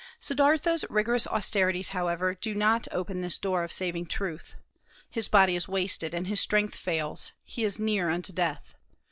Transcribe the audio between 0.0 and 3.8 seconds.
Siddârtha's rigorous austerities, however, do not open this door of